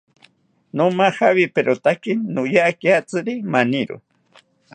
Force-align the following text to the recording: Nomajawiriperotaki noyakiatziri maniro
Nomajawiriperotaki 0.77 2.11
noyakiatziri 2.33 3.33
maniro 3.53 3.95